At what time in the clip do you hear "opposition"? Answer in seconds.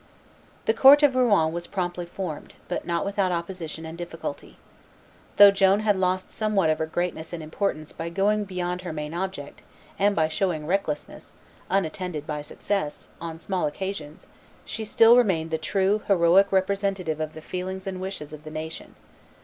3.31-3.85